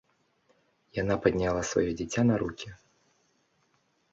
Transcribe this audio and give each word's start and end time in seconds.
Яна 1.01 1.17
падняла 1.27 1.61
сваё 1.73 1.85
дзіця 1.99 2.21
на 2.31 2.35
рукі. 2.45 2.67